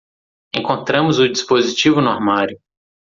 [0.55, 2.59] Encontramos o dispositivo no armário.